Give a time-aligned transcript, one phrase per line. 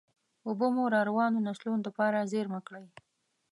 [0.47, 2.85] اوبه مو راروانو نسلونو دپاره زېرمه کړئ.